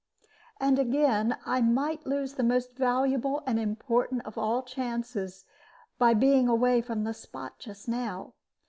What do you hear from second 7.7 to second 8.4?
now.